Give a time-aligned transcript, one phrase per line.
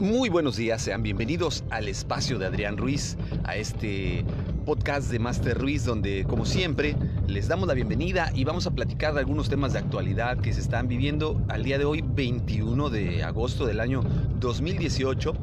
[0.00, 4.24] Muy buenos días, sean bienvenidos al espacio de Adrián Ruiz, a este
[4.64, 6.96] podcast de Master Ruiz, donde como siempre
[7.26, 10.60] les damos la bienvenida y vamos a platicar de algunos temas de actualidad que se
[10.60, 14.02] están viviendo al día de hoy, 21 de agosto del año
[14.40, 15.34] 2018.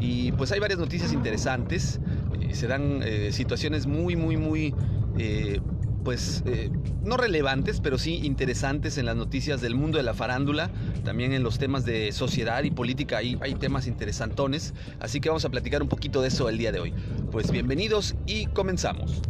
[0.00, 2.00] Y pues hay varias noticias interesantes,
[2.40, 4.74] eh, se dan eh, situaciones muy, muy, muy...
[5.18, 5.60] Eh,
[6.04, 6.70] pues eh,
[7.02, 10.70] no relevantes, pero sí interesantes en las noticias del mundo de la farándula,
[11.04, 15.44] también en los temas de sociedad y política, hay, hay temas interesantones, así que vamos
[15.44, 16.94] a platicar un poquito de eso el día de hoy.
[17.30, 19.20] Pues bienvenidos y comenzamos.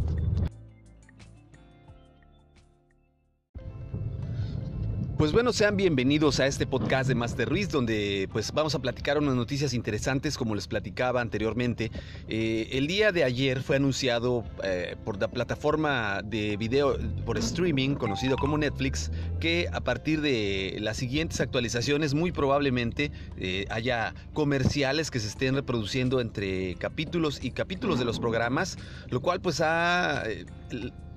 [5.21, 9.19] Pues bueno, sean bienvenidos a este podcast de Master Ruiz, donde pues vamos a platicar
[9.19, 11.91] unas noticias interesantes, como les platicaba anteriormente.
[12.27, 17.93] Eh, el día de ayer fue anunciado eh, por la plataforma de video por streaming,
[17.93, 25.11] conocido como Netflix, que a partir de las siguientes actualizaciones, muy probablemente eh, haya comerciales
[25.11, 28.79] que se estén reproduciendo entre capítulos y capítulos de los programas,
[29.09, 30.23] lo cual pues ha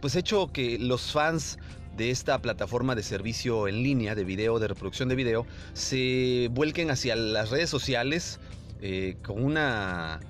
[0.03, 1.59] pues hecho que los fans
[1.97, 6.91] de esta plataforma de servicio en línea de video, de reproducción de video, se vuelquen
[6.91, 8.41] hacia las redes sociales
[8.81, 10.21] eh, con una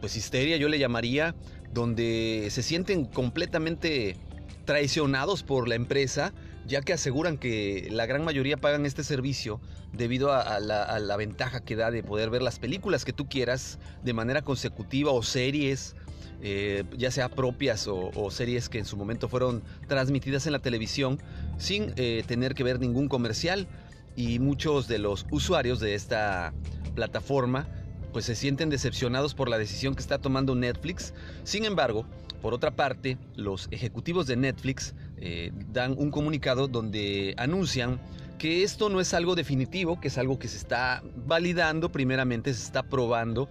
[0.00, 1.34] pues histeria, yo le llamaría,
[1.72, 4.16] donde se sienten completamente
[4.64, 6.32] traicionados por la empresa,
[6.66, 9.60] ya que aseguran que la gran mayoría pagan este servicio
[9.92, 13.28] debido a, la, a, la, ventaja que da de poder ver las películas que tú
[13.28, 15.96] quieras de manera consecutiva o series
[16.42, 20.58] eh, ya sea propias o, o, series que en su momento fueron transmitidas en la
[20.60, 21.18] televisión
[21.58, 23.68] sin eh, tener que ver ningún comercial
[24.16, 26.52] y muchos de los usuarios de esta
[26.94, 27.66] plataforma
[28.12, 31.14] pues se sienten decepcionados por la decisión que está tomando Netflix.
[31.44, 32.06] Sin embargo,
[32.42, 38.00] por otra parte, los ejecutivos de Netflix eh, dan un comunicado donde anuncian
[38.38, 42.64] que esto no es algo definitivo, que es algo que se está validando, primeramente se
[42.64, 43.50] está probando,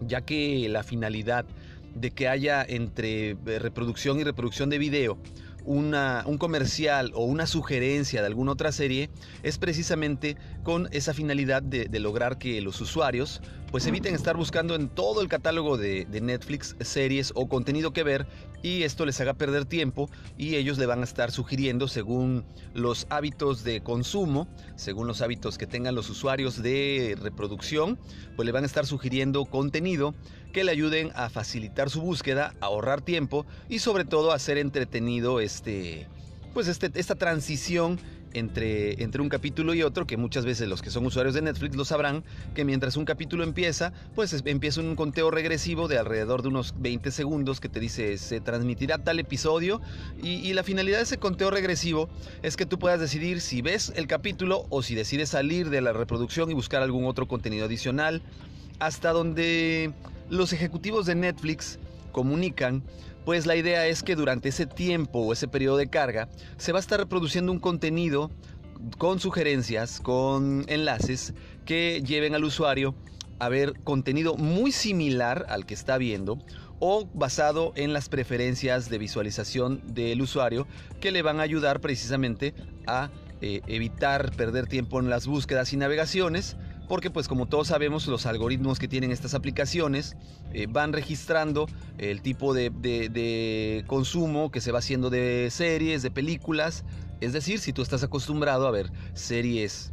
[0.00, 1.46] ya que la finalidad
[1.94, 5.18] de que haya entre eh, reproducción y reproducción de video
[5.68, 9.10] una, un comercial o una sugerencia de alguna otra serie
[9.42, 14.74] es precisamente con esa finalidad de, de lograr que los usuarios pues eviten estar buscando
[14.74, 18.26] en todo el catálogo de, de, Netflix series o contenido que ver
[18.62, 23.06] y esto les haga perder tiempo y ellos le van a estar sugiriendo según los
[23.10, 27.98] hábitos de consumo, según los hábitos que tengan los usuarios de reproducción,
[28.36, 30.14] pues le van a estar sugiriendo contenido
[30.52, 35.40] que le ayuden a facilitar su búsqueda, ahorrar tiempo y sobre todo a hacer entretenido
[35.40, 36.06] este
[36.54, 37.98] pues este, esta transición
[38.32, 41.76] entre, entre un capítulo y otro, que muchas veces los que son usuarios de Netflix
[41.76, 46.48] lo sabrán, que mientras un capítulo empieza, pues empieza un conteo regresivo de alrededor de
[46.48, 49.80] unos 20 segundos que te dice se transmitirá tal episodio
[50.22, 52.08] y la finalidad de ese conteo regresivo
[52.42, 55.92] es que tú puedas decidir si ves el capítulo o si decides salir de la
[55.92, 58.22] reproducción y buscar algún otro contenido adicional,
[58.78, 59.92] hasta donde
[60.30, 61.78] los ejecutivos de Netflix
[62.12, 62.82] comunican,
[63.24, 66.78] pues la idea es que durante ese tiempo o ese periodo de carga se va
[66.78, 68.30] a estar reproduciendo un contenido
[68.96, 71.34] con sugerencias, con enlaces
[71.64, 72.94] que lleven al usuario
[73.38, 76.38] a ver contenido muy similar al que está viendo
[76.80, 80.66] o basado en las preferencias de visualización del usuario
[81.00, 82.54] que le van a ayudar precisamente
[82.86, 86.56] a eh, evitar perder tiempo en las búsquedas y navegaciones
[86.88, 90.16] porque pues como todos sabemos los algoritmos que tienen estas aplicaciones
[90.52, 91.66] eh, van registrando
[91.98, 96.84] el tipo de, consumo que se va haciendo de series, de películas,
[97.20, 99.92] es decir, si tú estás acostumbrado a ver series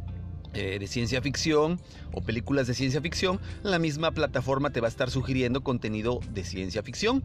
[0.54, 1.80] eh, de ciencia ficción
[2.12, 6.44] o películas de ciencia ficción, la misma plataforma te va a estar sugiriendo contenido de
[6.44, 7.22] ciencia ficción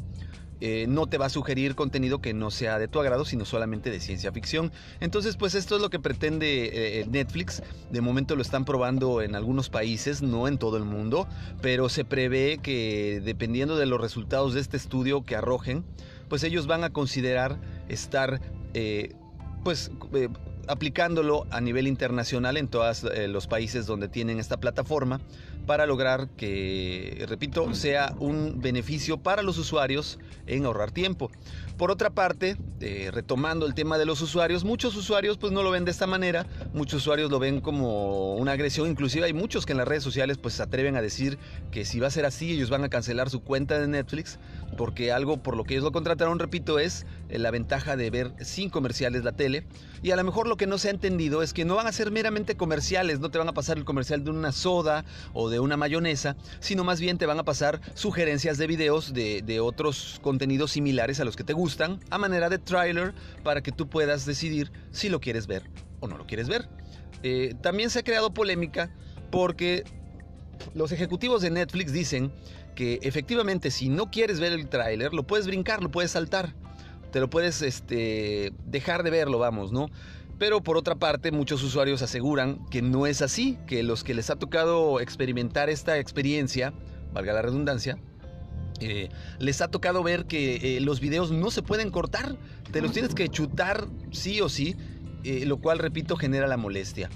[0.61, 3.89] eh, no te va a sugerir contenido que no sea de tu agrado, sino solamente
[3.89, 4.71] de ciencia ficción.
[4.99, 7.61] Entonces, pues esto es lo que pretende eh, Netflix.
[7.91, 11.27] De momento lo están probando en algunos países, no en todo el mundo,
[11.61, 15.83] pero se prevé que dependiendo de los resultados de este estudio que arrojen,
[16.31, 17.59] pues ellos van a considerar
[17.89, 18.39] estar,
[18.73, 19.15] eh,
[19.65, 20.29] pues eh,
[20.67, 25.19] aplicándolo a nivel internacional en todos eh, los países donde tienen esta plataforma
[25.65, 31.31] para lograr que, repito, sea un beneficio para los usuarios en ahorrar tiempo.
[31.77, 35.71] Por otra parte, eh, retomando el tema de los usuarios, muchos usuarios pues no lo
[35.71, 39.71] ven de esta manera, muchos usuarios lo ven como una agresión, inclusive hay muchos que
[39.71, 41.39] en las redes sociales pues se atreven a decir
[41.71, 44.37] que si va a ser así ellos van a cancelar su cuenta de Netflix
[44.77, 48.33] porque algo por lo que ellos lo contrataron, repito, es eh, la ventaja de ver
[48.41, 49.65] sin comerciales la tele.
[50.03, 51.91] Y a lo mejor lo que no se ha entendido es que no van a
[51.91, 55.59] ser meramente comerciales, no te van a pasar el comercial de una soda o de
[55.61, 60.19] una mayonesa, sino más bien te van a pasar sugerencias de videos de, de otros
[60.21, 63.13] contenidos similares a los que te gustan, a manera de trailer,
[63.43, 65.63] para que tú puedas decidir si lo quieres ver
[65.99, 66.67] o no lo quieres ver.
[67.23, 68.93] Eh, también se ha creado polémica
[69.29, 69.83] porque
[70.73, 72.31] los ejecutivos de Netflix dicen
[72.75, 76.53] que efectivamente si no quieres ver el tráiler, lo puedes brincar, lo puedes saltar,
[77.11, 79.89] te lo puedes este, dejar de verlo, vamos, ¿no?
[80.41, 84.31] Pero por otra parte, muchos usuarios aseguran que no es así, que los que les
[84.31, 86.73] ha tocado experimentar esta experiencia,
[87.13, 87.99] valga la redundancia,
[88.79, 92.37] eh, les ha tocado ver que eh, los videos no se pueden cortar,
[92.71, 94.75] te los tienes que chutar sí o sí,
[95.23, 97.11] eh, lo cual, repito, genera la molestia.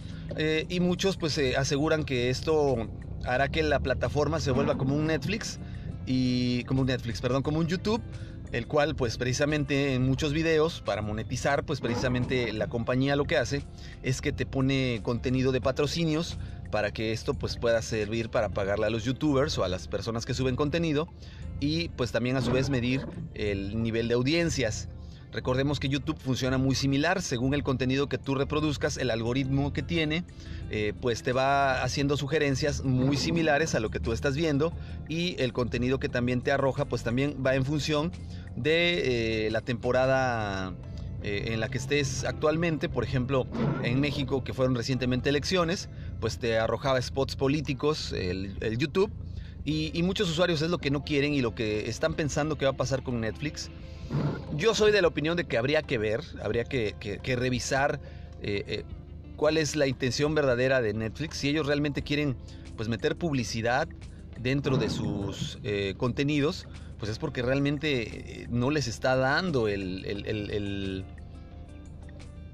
[0.69, 2.87] y muchos pues aseguran que esto
[3.23, 5.59] hará que la plataforma se vuelva como un Netflix
[6.05, 8.03] y como un Netflix, perdón, como un YouTube,
[8.51, 13.37] el cual pues precisamente en muchos videos para monetizar, pues precisamente la compañía lo que
[13.37, 13.63] hace
[14.03, 16.37] es que te pone contenido de patrocinios
[16.71, 20.25] para que esto pues pueda servir para pagarle a los youtubers o a las personas
[20.25, 21.07] que suben contenido
[21.59, 24.89] y pues también a su vez medir el nivel de audiencias.
[25.31, 29.83] Recordemos que YouTube funciona muy similar, según el contenido que tú reproduzcas, el algoritmo que
[29.83, 30.23] tiene,
[30.69, 34.71] eh, pues te va haciendo sugerencias muy similares a lo que tú estás viendo
[35.09, 38.11] y el contenido que también te arroja, pues también va en función
[38.55, 40.73] de eh, la temporada
[41.25, 43.47] eh, en la que estés actualmente, por ejemplo,
[43.81, 45.89] en México, que fueron recientemente elecciones,
[46.19, 49.11] pues te arrojaba spots políticos el, YouTube.
[49.65, 52.71] Y, muchos usuarios es lo que no quieren y lo que están pensando que va
[52.71, 53.71] a pasar con Netflix.
[54.53, 56.95] Yo soy de la opinión de que habría que ver, habría que,
[57.35, 57.99] revisar
[58.41, 58.83] eh, eh,
[59.35, 61.37] cuál es la intención verdadera de Netflix.
[61.37, 62.37] Si ellos realmente quieren
[62.77, 63.87] pues meter publicidad
[64.39, 65.59] dentro de sus
[65.97, 71.05] contenidos, pues es porque realmente no les está dando el,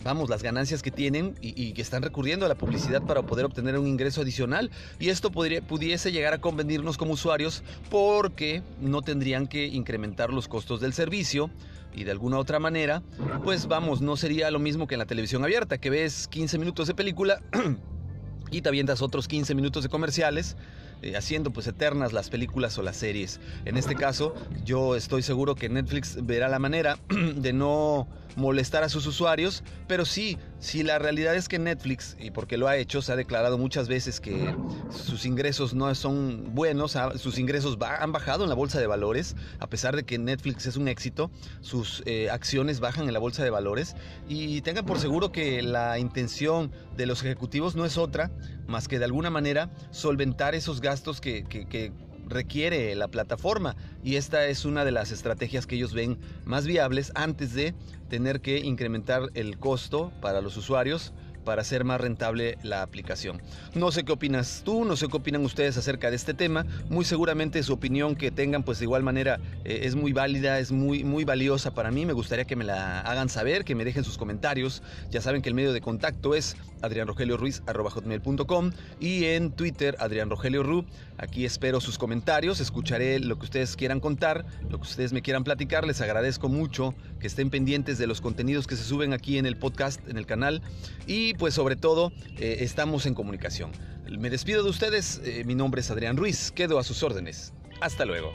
[0.04, 3.78] vamos, las ganancias que tienen y, que están recurriendo a la publicidad para poder obtener
[3.78, 4.72] un ingreso adicional.
[5.00, 10.48] Y esto podría, pudiese llegar a convenirnos como usuarios porque no tendrían que incrementar los
[10.48, 11.50] costos del servicio.
[11.94, 13.04] Y de alguna otra manera,
[13.44, 16.88] pues vamos, no sería lo mismo que en la televisión abierta, que ves 15 minutos
[16.88, 17.42] de película
[18.52, 20.56] y te avientas otros 15 minutos de comerciales
[21.02, 23.40] eh, haciendo pues eternas las películas o las series.
[23.66, 27.00] En este caso, yo estoy seguro que Netflix verá la manera
[27.36, 32.30] de no molestar a sus usuarios, pero sí, si la realidad es que Netflix, y
[32.30, 34.56] porque lo ha hecho, se ha declarado muchas veces que
[34.92, 39.68] sus ingresos no son buenos, sus ingresos han bajado en la bolsa de valores, a
[39.68, 41.32] pesar de que Netflix es un éxito,
[41.62, 43.96] sus eh, acciones bajan en la bolsa de valores,
[44.30, 48.32] y tengan por seguro que la intención de los ejecutivos no es otra
[48.68, 51.92] más que de alguna manera solventar esos gastos que, que
[52.32, 57.12] requiere la plataforma y esta es una de las estrategias que ellos ven más viables
[57.16, 57.76] antes de
[58.10, 61.14] tener que incrementar el costo para los usuarios
[61.44, 63.42] para hacer más rentable la aplicación.
[63.74, 66.66] No sé qué opinas tú, no sé qué opinan ustedes acerca de este tema.
[66.90, 70.72] Muy seguramente su opinión que tengan, pues de igual manera eh, es muy válida, es
[70.72, 72.06] muy, muy valiosa para mí.
[72.06, 74.82] Me gustaría que me la hagan saber, que me dejen sus comentarios.
[75.10, 80.86] Ya saben que el medio de contacto es adrianrogelioruiz.com y en Twitter Adrián Rogelio Ru.
[81.22, 85.44] Aquí espero sus comentarios, escucharé lo que ustedes quieran contar, lo que ustedes me quieran
[85.44, 85.86] platicar.
[85.86, 89.56] Les agradezco mucho que estén pendientes de los contenidos que se suben aquí en el
[89.56, 90.64] podcast, en el canal.
[91.06, 93.72] Y pues sobre todo eh, estamos en comunicación.
[94.10, 97.54] Me despido de ustedes, eh, mi nombre es Adrián Ruiz, quedo a sus órdenes.
[97.82, 98.34] Hasta luego.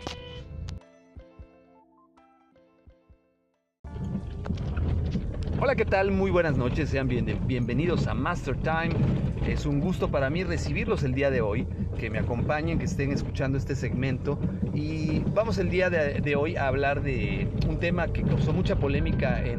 [5.59, 6.11] Hola, ¿qué tal?
[6.11, 8.91] Muy buenas noches, sean bienvenidos a Master Time.
[9.49, 11.67] Es un gusto para mí recibirlos el día de hoy,
[11.99, 14.39] que me acompañen, que estén escuchando este segmento.
[14.75, 19.43] Y vamos el día de hoy a hablar de un tema que causó mucha polémica
[19.43, 19.55] eh,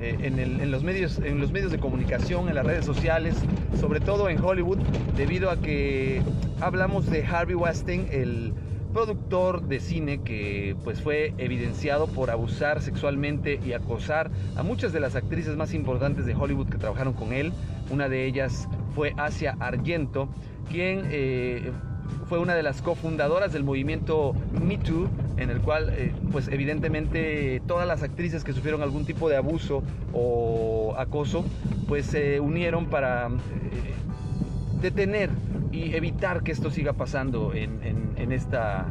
[0.00, 3.36] en, los medios, en los medios de comunicación, en las redes sociales,
[3.78, 4.78] sobre todo en Hollywood,
[5.16, 6.22] debido a que
[6.60, 8.52] hablamos de Harvey Weinstein, el
[8.98, 14.98] productor de cine que pues fue evidenciado por abusar sexualmente y acosar a muchas de
[14.98, 17.52] las actrices más importantes de Hollywood que trabajaron con él.
[17.90, 20.28] Una de ellas fue Asia Argento,
[20.68, 21.70] quien eh,
[22.28, 27.62] fue una de las cofundadoras del movimiento Me Too, en el cual, eh, pues evidentemente,
[27.68, 31.44] todas las actrices que sufrieron algún tipo de abuso o acoso,
[31.86, 33.30] pues se unieron para eh,
[34.80, 35.30] detener
[35.72, 38.86] y evitar que esto siga pasando en, esta,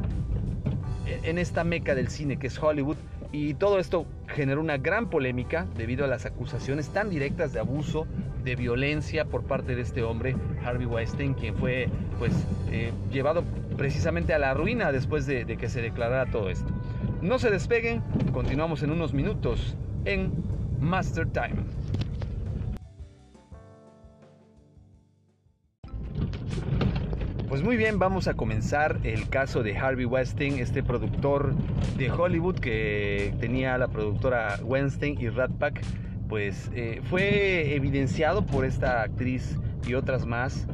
[1.05, 2.97] en esta meca del cine que es Hollywood.
[3.31, 8.07] Y todo esto generó una gran polémica debido a las acusaciones tan directas de abuso,
[8.43, 12.31] de violencia por parte de este hombre, Harvey Weinstein, quien fue pues
[12.71, 13.43] eh, llevado
[13.75, 16.71] precisamente a la ruina después de, de que se declarara todo esto.
[17.21, 20.31] No se despeguen, continuamos en unos minutos en
[20.79, 21.63] Master Time.
[27.57, 31.55] Pues muy bien, vamos a comenzar el caso de Harvey Weinstein, este productor
[31.97, 35.81] de Hollywood que tenía la productora Weinstein y Rat Pack,
[36.29, 40.67] pues eh, fue evidenciado por esta actriz y otras más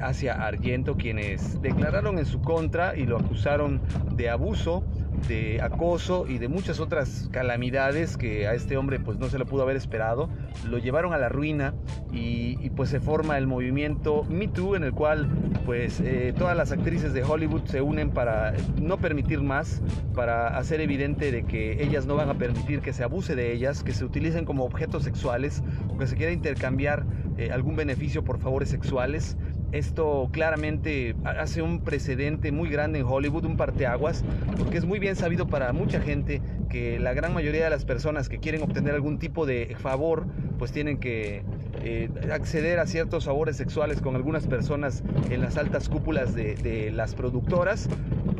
[0.00, 3.80] hacia Argento, quienes declararon en su contra y lo acusaron
[4.14, 4.84] de abuso
[5.28, 9.46] de acoso y de muchas otras calamidades que a este hombre pues no se lo
[9.46, 10.28] pudo haber esperado,
[10.68, 11.74] lo llevaron a la ruina
[12.12, 15.28] y, pues se forma el movimiento Me Too en el cual
[15.66, 19.82] pues eh, todas las actrices de Hollywood se unen para no permitir más,
[20.14, 23.82] para hacer evidente de que ellas no van a permitir que se abuse de ellas,
[23.82, 27.04] que se utilicen como objetos sexuales o que se quiera intercambiar
[27.36, 29.36] eh, algún beneficio por favores sexuales
[29.72, 34.24] esto claramente hace un precedente muy grande en Hollywood, un parteaguas,
[34.58, 38.28] porque es muy bien sabido para mucha gente que la gran mayoría de las personas
[38.28, 40.26] que quieren obtener algún tipo de favor,
[40.58, 41.42] pues tienen que
[41.82, 47.14] eh, acceder a ciertos favores sexuales con algunas personas en las altas cúpulas de, las
[47.14, 47.88] productoras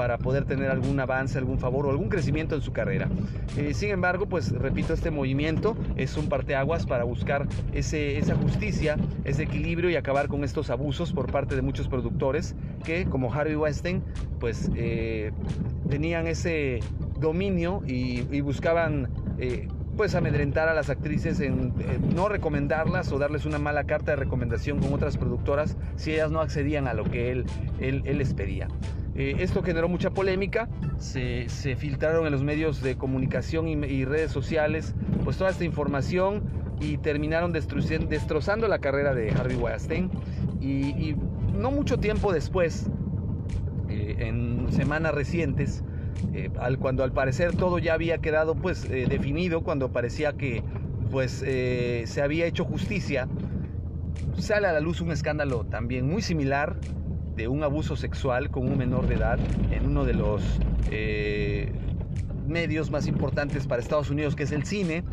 [0.00, 3.10] para poder tener algún avance, algún favor o algún crecimiento en su carrera.
[3.58, 8.96] Eh, sin embargo, pues repito, este movimiento es un parteaguas para buscar ese, esa justicia,
[9.24, 13.56] ese equilibrio y acabar con estos abusos por parte de muchos productores que, como Harvey
[13.56, 14.02] Weinstein,
[14.38, 15.32] pues eh,
[15.90, 16.80] tenían ese
[17.18, 19.10] dominio y, y buscaban
[19.98, 21.74] pues amedrentar a las actrices en,
[22.14, 26.40] no recomendarlas o darles una mala carta de recomendación con otras productoras si ellas no
[26.40, 27.44] accedían a lo que él,
[27.80, 28.68] él, les pedía.
[29.20, 31.46] Eh, esto generó mucha polémica, se,
[31.76, 36.42] filtraron en los medios de comunicación y, redes sociales pues toda esta información
[36.80, 40.10] y terminaron destrozando la carrera de Harvey Weinstein.
[40.62, 41.16] Y,
[41.52, 42.86] no mucho tiempo después,
[43.90, 45.84] eh, en semanas recientes,
[46.32, 50.62] eh, al, cuando al parecer todo ya había quedado pues definido, cuando parecía que
[51.10, 53.28] pues se había hecho justicia,
[54.38, 56.78] sale a la luz un escándalo también muy similar
[57.36, 59.38] de un abuso sexual con un menor de edad
[59.70, 60.42] en uno de los
[62.46, 65.04] medios más importantes para Estados Unidos, que es el cine.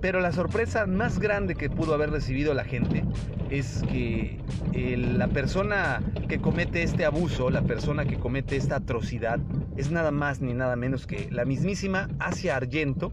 [0.00, 3.04] Pero la sorpresa más grande que pudo haber recibido la gente
[3.48, 4.38] es que
[4.74, 9.40] la persona que comete este abuso, la persona que comete esta atrocidad,
[9.76, 13.12] es nada más ni nada menos que la mismísima Asia Argento,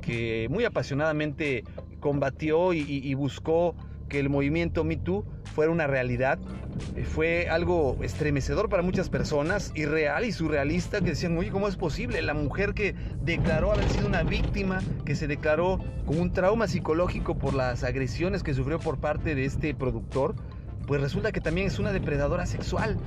[0.00, 1.62] que muy apasionadamente
[2.00, 3.76] combatió y, buscó
[4.08, 5.24] que el movimiento Me Too
[5.54, 6.38] fuera una realidad.
[6.96, 11.76] Eh, fue algo estremecedor para muchas personas, irreal y surrealista, que decían, oye, ¿cómo es
[11.76, 12.20] posible?
[12.20, 17.38] La mujer que declaró haber sido una víctima, que se declaró con un trauma psicológico
[17.38, 20.34] por las agresiones que sufrió por parte de este productor,
[20.86, 22.98] pues resulta que también es una depredadora sexual.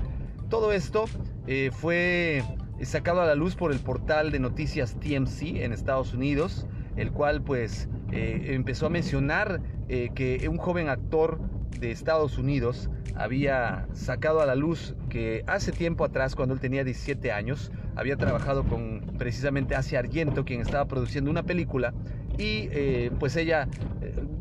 [0.49, 1.05] Todo esto
[1.45, 2.43] eh, fue
[2.81, 7.41] sacado a la luz por el portal de noticias TMC en Estados Unidos, el cual
[7.41, 11.39] pues eh, empezó a mencionar que un joven actor
[11.79, 16.83] de Estados Unidos había sacado a la luz que hace tiempo atrás, cuando él tenía
[16.83, 21.93] 17 años, había trabajado con precisamente Asia Argento, quien estaba produciendo una película,
[22.37, 23.67] y eh, pues ella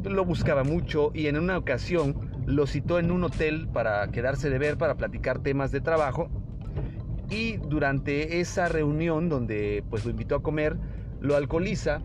[0.05, 4.59] lo buscaba mucho y en una ocasión lo citó en un hotel para quedarse de
[4.59, 6.29] ver, para platicar temas de trabajo
[7.31, 10.77] y durante esa reunión donde pues lo invitó a comer,
[11.21, 12.01] lo alcoholiza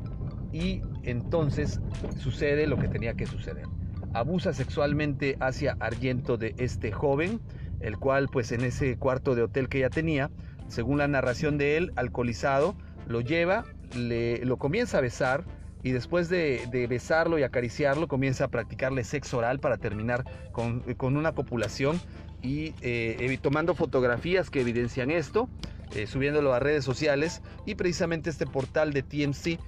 [0.51, 1.79] y entonces
[2.17, 3.65] sucede lo que tenía que suceder.
[4.13, 7.39] Abusa sexualmente hacia Argento de este joven,
[7.79, 10.29] el cual pues en ese cuarto de hotel que ella tenía,
[10.67, 12.75] según la narración de él, alcoholizado,
[13.07, 13.65] lo lleva,
[13.95, 15.43] le, lo comienza a besar
[15.83, 20.83] y después de, besarlo y acariciarlo comienza a practicarle sexo oral para terminar con,
[21.15, 21.99] una copulación
[22.41, 25.49] y eh, tomando fotografías que evidencian esto,
[25.95, 29.59] eh, subiéndolo a redes sociales y precisamente este portal de TMC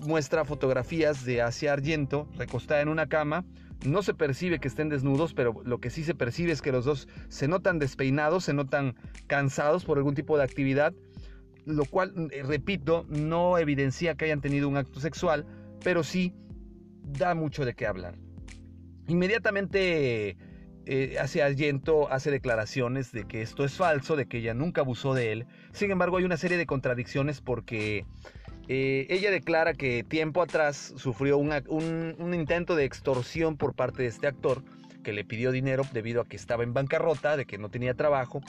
[0.00, 3.44] muestra fotografías de Asia Argento recostada en una cama.
[3.84, 6.84] No se percibe que estén desnudos, pero lo que sí se percibe es que los
[6.84, 8.94] dos se notan despeinados, se notan
[9.26, 10.92] cansados por algún tipo de actividad,
[11.64, 15.46] lo cual, eh, repito, no evidencia que hayan tenido un acto sexual,
[15.82, 16.34] pero sí
[17.02, 18.16] da mucho de qué hablar.
[19.08, 20.36] Inmediatamente
[20.86, 25.14] eh, hace Argento hace declaraciones de que esto es falso, de que ella nunca abusó
[25.14, 25.46] de él.
[25.72, 28.06] Sin embargo, hay una serie de contradicciones porque
[28.72, 34.28] eh, ella declara que tiempo atrás sufrió un, intento de extorsión por parte de este
[34.28, 34.62] actor
[35.02, 38.42] que le pidió dinero debido a que estaba en bancarrota, de que no tenía trabajo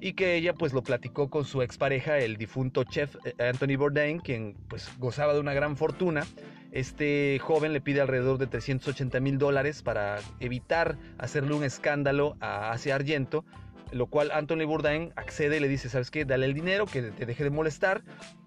[0.00, 4.18] y que ella pues lo platicó con su expareja, el difunto chef eh, Anthony Bourdain,
[4.18, 6.24] quien pues gozaba de una gran fortuna.
[6.72, 12.70] Este joven le pide alrededor de 380 mil dólares para evitar hacerle un escándalo a
[12.70, 13.44] Asia Argento,
[13.92, 16.24] lo cual Anthony Bourdain accede y le dice, ¿sabes qué?
[16.24, 18.02] Dale el dinero, que te deje de molestar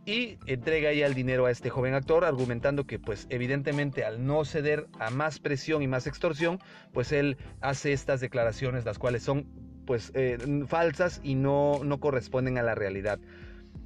[0.06, 4.44] y entrega ya el dinero a este joven actor, argumentando que pues evidentemente al no
[4.46, 6.60] ceder a más presión y más extorsión,
[6.94, 9.48] pues él hace estas declaraciones, las cuales son
[9.86, 13.20] pues eh, falsas y no, no corresponden a la realidad.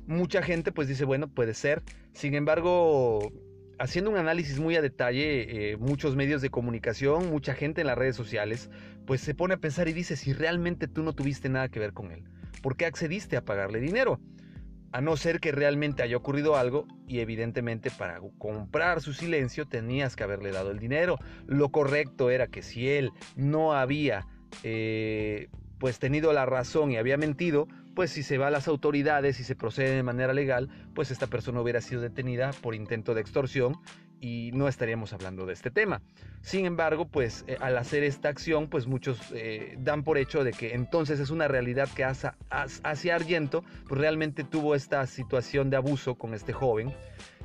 [0.05, 1.81] Mucha gente pues dice, bueno, puede ser.
[2.11, 3.31] Sin embargo,
[3.79, 7.97] haciendo un análisis muy a detalle, eh, muchos medios de comunicación, mucha gente en las
[7.97, 8.69] redes sociales,
[9.05, 11.93] pues se pone a pensar y dice si realmente tú no tuviste nada que ver
[11.93, 12.23] con él.
[12.61, 14.19] ¿Por qué accediste a pagarle dinero?
[14.91, 20.15] A no ser que realmente haya ocurrido algo y evidentemente para comprar su silencio tenías
[20.15, 21.17] que haberle dado el dinero.
[21.47, 24.27] Lo correcto era que si él no había
[24.61, 25.49] eh,
[25.79, 29.43] pues tenido la razón y había mentido, pues si se va a las autoridades y
[29.43, 33.75] se procede de manera legal, pues esta persona hubiera sido detenida por intento de extorsión
[34.23, 36.01] y no estaríamos hablando de este tema.
[36.41, 40.51] Sin embargo, pues eh, al hacer esta acción, pues muchos eh, dan por hecho de
[40.51, 45.75] que entonces es una realidad que hacia, hacia Argento, pues realmente tuvo esta situación de
[45.75, 46.93] abuso con este joven.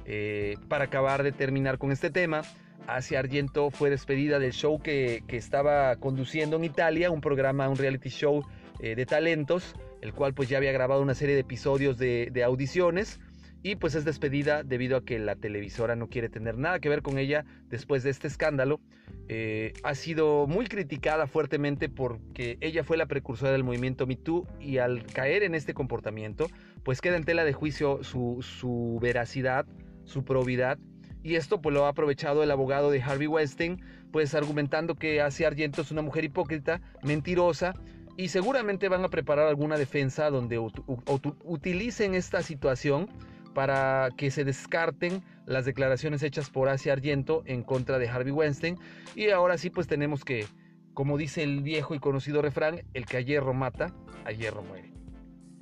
[0.05, 2.43] Eh, para acabar de terminar con este tema,
[2.87, 8.09] Asia Argento fue despedida del show que, estaba conduciendo en Italia, un programa, un reality
[8.09, 8.45] show
[8.81, 13.21] de talentos, el cual pues ya había grabado una serie de episodios de, audiciones
[13.63, 17.03] y pues es despedida debido a que la televisora no quiere tener nada que ver
[17.03, 18.81] con ella después de este escándalo.
[19.29, 24.47] Eh, ha sido muy criticada fuertemente porque ella fue la precursora del movimiento Me Too
[24.61, 26.47] y al caer en este comportamiento
[26.85, 29.67] pues queda en tela de juicio su, veracidad,
[30.05, 30.79] su probidad
[31.25, 35.49] y esto pues lo ha aprovechado el abogado de Harvey Weinstein pues argumentando que Asia
[35.49, 37.75] Argento es una mujer hipócrita, mentirosa
[38.19, 43.09] y seguramente van a preparar alguna defensa donde utilicen esta situación
[43.55, 48.77] para que se descarten las declaraciones hechas por Asia Argento en contra de Harvey Weinstein.
[49.15, 50.47] Y ahora sí, pues tenemos que,
[50.95, 53.95] como dice el viejo y conocido refrán, el que a hierro mata,
[54.25, 54.93] a hierro muere.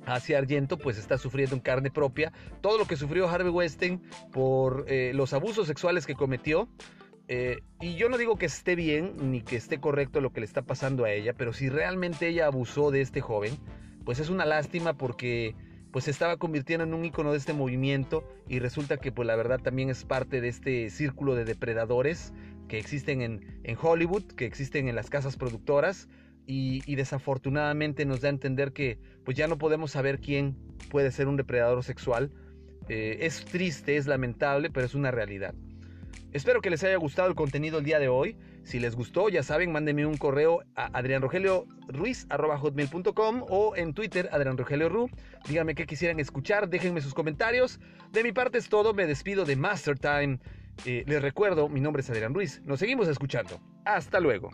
[0.07, 4.85] Asia Argento pues está sufriendo en carne propia todo lo que sufrió Harvey Weinstein por
[4.87, 6.67] eh, los abusos sexuales que cometió.
[7.27, 10.45] Eh, y yo no digo que esté bien ni que esté correcto lo que le
[10.45, 13.57] está pasando a ella, pero si realmente ella abusó de este joven,
[14.05, 15.55] pues es una lástima porque
[15.91, 19.35] pues se estaba convirtiendo en un icono de este movimiento y resulta que pues la
[19.35, 22.33] verdad también es parte de este círculo de depredadores
[22.67, 26.07] que existen en, en Hollywood, que existen en las casas productoras
[26.47, 30.55] y, desafortunadamente nos da a entender que pues ya no podemos saber quién
[30.89, 32.31] puede ser un depredador sexual.
[32.87, 35.53] Eh, es triste, es lamentable, pero es una realidad.
[36.37, 38.37] Espero que les haya gustado el contenido el día de hoy.
[38.61, 45.09] Si les gustó, ya saben, mándenme un correo a adrianrogelioruiz.com o en Twitter, adrianrogelioru.
[45.49, 47.79] Díganme qué quisieran escuchar, déjenme sus comentarios.
[48.11, 50.37] De mi parte es todo, me despido de Master Time.
[50.85, 52.61] Eh, les recuerdo, mi nombre es Adrián Ruiz.
[52.65, 53.59] Nos seguimos escuchando.
[53.83, 54.51] Hasta luego.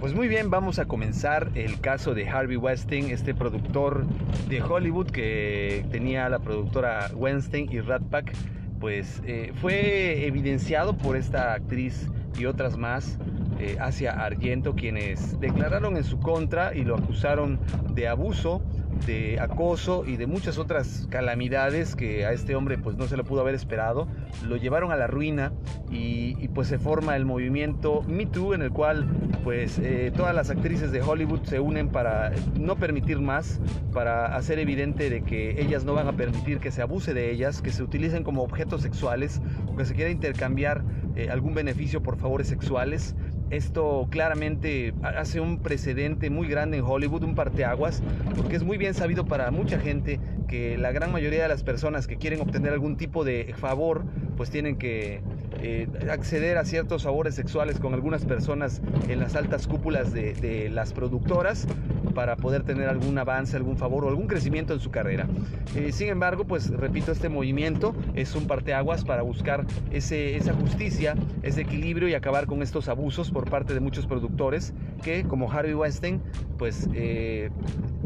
[0.00, 4.06] Pues muy bien, vamos a comenzar el caso de Harvey Weinstein, este productor
[4.48, 8.32] de Hollywood que tenía la productora Weinstein y Rat Pack,
[8.80, 12.08] pues eh, fue evidenciado por esta actriz
[12.38, 13.18] y otras más
[13.58, 17.60] eh, hacia Argento, quienes declararon en su contra y lo acusaron
[17.92, 18.62] de abuso
[19.06, 23.24] de acoso y de muchas otras calamidades que a este hombre pues no se lo
[23.24, 24.08] pudo haber esperado,
[24.46, 25.52] lo llevaron a la ruina
[25.90, 29.06] y, pues se forma el movimiento Me Too en el cual
[29.44, 33.60] pues eh, todas las actrices de Hollywood se unen para no permitir más,
[33.92, 37.62] para hacer evidente de que ellas no van a permitir que se abuse de ellas,
[37.62, 40.82] que se utilicen como objetos sexuales o que se quiera intercambiar
[41.16, 43.14] eh, algún beneficio por favores sexuales.
[43.50, 48.00] Esto claramente hace un precedente muy grande en Hollywood, un parteaguas,
[48.36, 52.06] porque es muy bien sabido para mucha gente que la gran mayoría de las personas
[52.06, 54.04] que quieren obtener algún tipo de favor,
[54.36, 55.20] pues tienen que
[55.62, 60.92] eh, acceder a ciertos favores sexuales con algunas personas en las altas cúpulas de, las
[60.92, 61.66] productoras
[62.12, 65.26] para poder tener algún avance, algún favor o algún crecimiento en su carrera.
[65.74, 71.14] Eh, sin embargo, pues repito, este movimiento es un parteaguas para buscar ese, esa justicia,
[71.42, 75.74] ese equilibrio y acabar con estos abusos por parte de muchos productores que, como Harvey
[75.74, 76.20] Weinstein,
[76.58, 77.50] pues eh,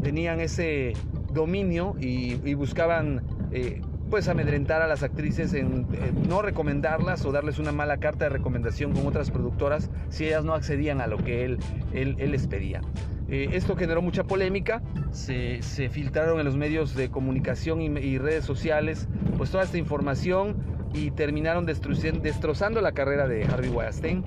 [0.01, 0.93] tenían ese
[1.33, 3.21] dominio y, buscaban
[4.09, 5.87] pues amedrentar a las actrices en,
[6.27, 10.53] no recomendarlas o darles una mala carta de recomendación con otras productoras si ellas no
[10.53, 11.57] accedían a lo que él,
[11.93, 12.81] él, les pedía.
[13.27, 19.07] Eh, esto generó mucha polémica, se, filtraron en los medios de comunicación y, redes sociales
[19.37, 20.55] pues toda esta información
[20.93, 24.23] y terminaron destrozando la carrera de Harvey Weinstein.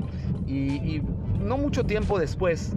[0.46, 1.02] Y,
[1.40, 2.74] no mucho tiempo después,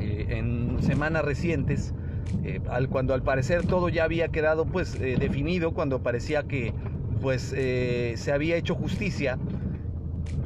[0.00, 1.94] eh, en semanas recientes,
[2.42, 6.74] eh, al, cuando al parecer todo ya había quedado pues definido, cuando parecía que
[7.20, 9.38] pues se había hecho justicia,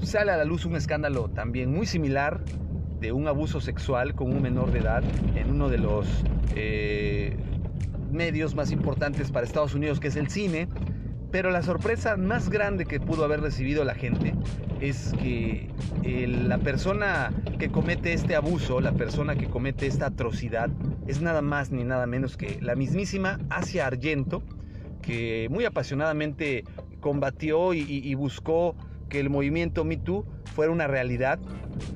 [0.03, 2.43] sale a la luz un escándalo también muy similar
[3.01, 5.05] de un abuso sexual con un menor de edad
[5.35, 6.07] en uno de los
[8.11, 10.69] medios más importantes para Estados Unidos, que es el cine.
[11.31, 14.35] Pero la sorpresa más grande que pudo haber recibido la gente
[14.81, 15.69] es que
[16.05, 20.71] la persona que comete este abuso, la persona que comete esta atrocidad,
[21.07, 24.43] es nada más ni nada menos que la mismísima Asia Argento,
[25.03, 26.65] que muy apasionadamente
[27.01, 28.75] combatió y, buscó
[29.09, 31.39] que el movimiento Me Too fuera una realidad.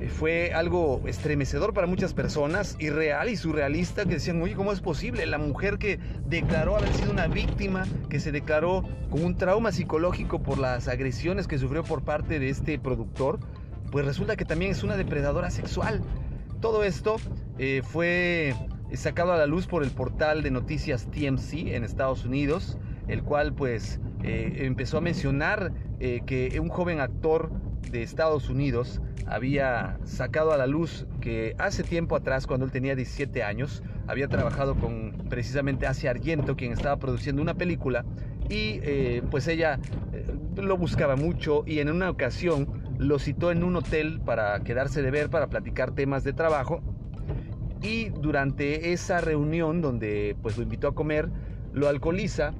[0.00, 4.80] Eh, fue algo estremecedor para muchas personas, irreal y surrealista, que decían, oye, ¿cómo es
[4.80, 5.26] posible?
[5.26, 10.42] La mujer que declaró haber sido una víctima, que se declaró con un trauma psicológico
[10.42, 13.40] por las agresiones que sufrió por parte de este productor,
[13.90, 16.02] pues resulta que también es una depredadora sexual.
[16.60, 17.16] Todo esto
[17.58, 18.54] eh, fue
[18.92, 22.76] sacado a la luz por el portal de noticias TMC en Estados Unidos,
[23.08, 27.50] el cual pues eh, empezó a mencionar eh, que un joven actor
[27.90, 32.96] de Estados Unidos había sacado a la luz que hace tiempo atrás, cuando él tenía
[32.96, 38.04] 17 años, había trabajado con precisamente Asia Argento, quien estaba produciendo una película,
[38.48, 39.78] y eh, pues ella
[40.56, 42.66] lo buscaba mucho y en una ocasión
[42.98, 46.82] lo citó en un hotel para quedarse de ver, para platicar temas de trabajo,
[47.82, 51.30] y durante esa reunión donde pues lo invitó a comer,
[51.72, 52.52] lo alcoholiza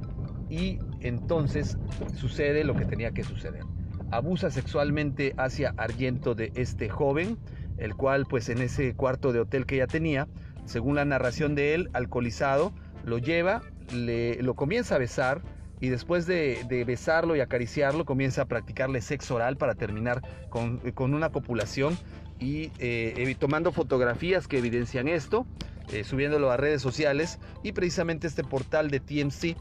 [0.49, 1.79] y entonces
[2.17, 3.65] sucede lo que tenía que suceder.
[4.11, 7.39] Abusa sexualmente hacia Argento de este joven,
[7.79, 10.29] el cual pues en ese cuarto de hotel que ella tenía,
[10.65, 12.73] según la narración de él, alcoholizado,
[13.05, 15.43] lo lleva, le, lo comienza a besar
[15.81, 20.81] y después de, besarlo y acariciarlo comienza a practicarle sexo oral para terminar con,
[21.15, 21.97] una copulación
[22.39, 25.47] y eh, tomando fotografías que evidencian esto,
[25.93, 29.57] eh, subiéndolo a redes sociales y precisamente este portal de TMC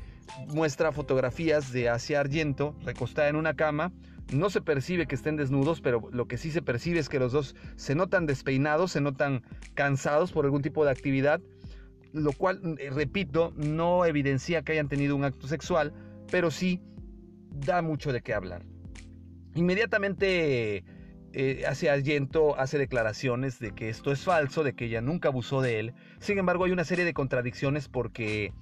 [0.48, 3.92] muestra fotografías de Asia Argento recostada en una cama.
[4.32, 7.32] No se percibe que estén desnudos, pero lo que sí se percibe es que los
[7.32, 11.42] dos se notan despeinados, se notan cansados por algún tipo de actividad,
[12.13, 15.94] lo cual, eh, repito, no evidencia que hayan tenido un acto sexual,
[16.32, 16.82] pero sí
[17.50, 18.63] da mucho de qué hablar.
[19.56, 20.84] Inmediatamente
[21.34, 25.80] eh, Argento hace declaraciones de que esto es falso, de que ella nunca abusó de
[25.80, 25.94] él.
[26.20, 28.54] Sin embargo, hay una serie de contradicciones porque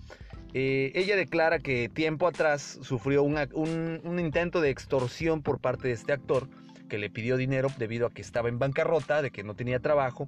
[0.53, 6.13] eh, ella declara que tiempo atrás sufrió un, intento de extorsión por parte de este
[6.13, 6.47] actor
[6.89, 10.25] que le pidió dinero debido a que estaba en bancarrota, de que no tenía trabajo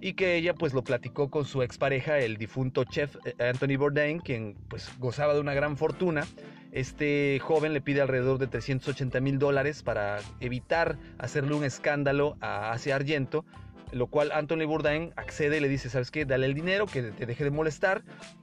[0.00, 4.20] y que ella pues lo platicó con su expareja, el difunto chef eh, Anthony Bourdain,
[4.20, 6.26] quien pues gozaba de una gran fortuna.
[6.70, 12.72] Este joven le pide alrededor de 380 mil dólares para evitar hacerle un escándalo a
[12.72, 13.44] Asia Argento
[13.92, 16.24] lo cual Anthony Bourdain accede y le dice, ¿sabes qué?
[16.24, 18.02] Dale el dinero, que te deje de molestar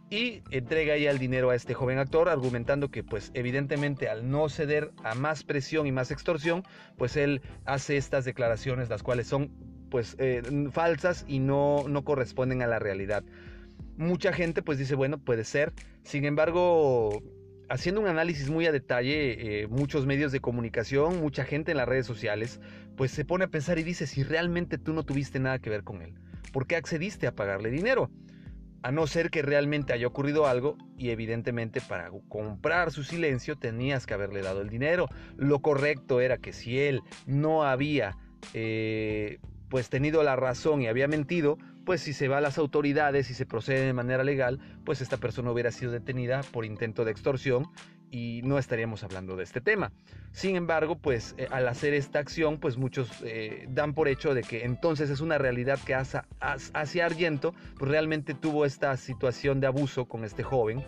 [0.10, 4.50] y entrega ya el dinero a este joven actor, argumentando que pues evidentemente al no
[4.50, 6.64] ceder a más presión y más extorsión,
[6.98, 9.52] pues él hace estas declaraciones, las cuales son
[9.90, 13.24] pues eh, falsas y no, no corresponden a la realidad.
[13.98, 17.22] Mucha gente pues dice, bueno, puede ser, sin embargo
[17.70, 21.88] haciendo un análisis muy a detalle, eh, muchos medios de comunicación, mucha gente en las
[21.88, 22.60] redes sociales,
[22.96, 25.84] pues se pone a pensar y dice, si realmente tú no tuviste nada que ver
[25.84, 26.14] con él,
[26.52, 28.10] ¿por qué accediste a pagarle dinero?
[28.84, 34.06] A no ser que realmente haya ocurrido algo y evidentemente para comprar su silencio tenías
[34.06, 35.08] que haberle dado el dinero.
[35.38, 38.16] Lo correcto era que si él no había
[38.54, 43.30] eh, pues tenido la razón y había mentido, pues si se va a las autoridades
[43.30, 47.12] y se procede de manera legal, pues esta persona hubiera sido detenida por intento de
[47.12, 47.68] extorsión
[48.12, 49.92] y no estaríamos hablando de este tema.
[50.32, 54.42] Sin embargo, pues eh, al hacer esta acción, pues muchos eh, dan por hecho de
[54.42, 59.68] que entonces es una realidad que hacia, hacia Argento, pues realmente tuvo esta situación de
[59.68, 60.84] abuso con este joven.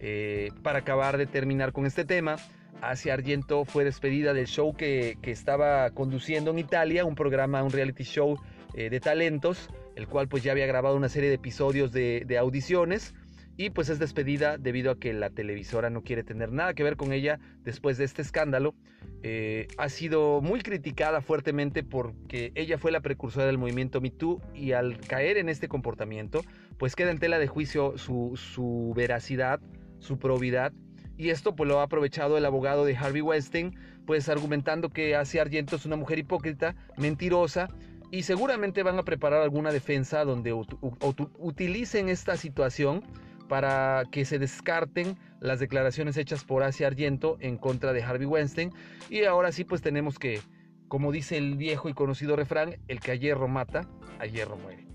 [0.00, 2.36] Eh, para acabar de terminar con este tema,
[2.82, 7.70] Asia Argento fue despedida del show que, que estaba conduciendo en Italia, un programa, un
[7.70, 8.36] reality show
[8.74, 13.14] de talentos, el cual pues ya había grabado una serie de episodios de, audiciones
[13.56, 16.96] y pues es despedida debido a que la televisora no quiere tener nada que ver
[16.96, 18.74] con ella después de este escándalo.
[19.22, 24.40] Eh, ha sido muy criticada fuertemente porque ella fue la precursora del movimiento Me Too
[24.54, 26.42] y al caer en este comportamiento
[26.78, 29.60] pues queda en tela de juicio su, veracidad,
[29.98, 30.72] su probidad
[31.16, 35.42] y esto pues lo ha aprovechado el abogado de Harvey Weinstein pues argumentando que Asia
[35.42, 37.68] Argento es una mujer hipócrita, mentirosa,
[38.14, 43.02] y seguramente van a preparar alguna defensa donde utilicen esta situación
[43.48, 48.72] para que se descarten las declaraciones hechas por Asia Argento en contra de Harvey Weinstein.
[49.10, 50.40] Y ahora sí, pues tenemos que,
[50.86, 53.88] como dice el viejo y conocido refrán, el que a hierro mata,
[54.20, 54.86] a hierro muere.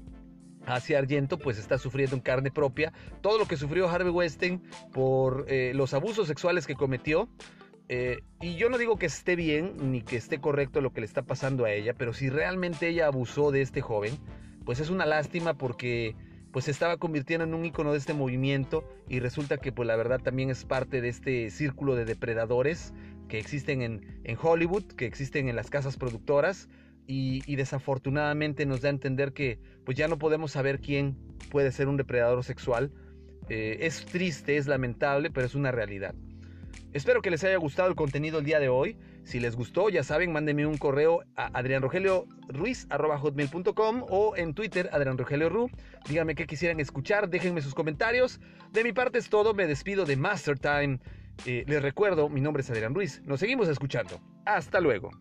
[0.66, 4.62] Asia Argento pues está sufriendo en carne propia todo lo que sufrió Harvey Weinstein
[4.94, 7.28] por eh, los abusos sexuales que cometió
[7.90, 11.08] eh, y yo no digo que esté bien ni que esté correcto lo que le
[11.08, 14.14] está pasando a ella, pero si realmente ella abusó de este joven,
[14.64, 16.16] pues es una lástima porque
[16.52, 19.96] pues se estaba convirtiendo en un icono de este movimiento y resulta que pues la
[19.96, 22.94] verdad también es parte de este círculo de depredadores
[23.28, 26.70] que existen en, Hollywood, que existen en las casas productoras
[27.08, 31.18] y, y, desafortunadamente nos da a entender que pues ya no podemos saber quién
[31.50, 32.92] puede ser un depredador sexual.
[33.50, 36.14] Eh, es triste, es lamentable, pero es una realidad.
[36.92, 38.98] Espero que les haya gustado el contenido el día de hoy.
[39.24, 45.70] Si les gustó, ya saben, mándenme un correo a adrianrogelioruiz.com o en Twitter, adrianrogelioru.
[46.08, 48.40] Díganme qué quisieran escuchar, déjenme sus comentarios.
[48.72, 50.98] De mi parte es todo, me despido de Master Time.
[51.46, 53.22] Eh, les recuerdo, mi nombre es Adrián Ruiz.
[53.24, 54.20] Nos seguimos escuchando.
[54.46, 55.12] Hasta luego.